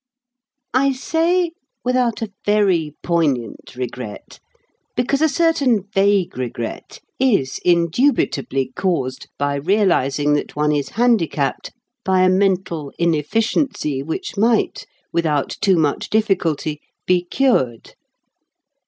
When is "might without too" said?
14.37-15.77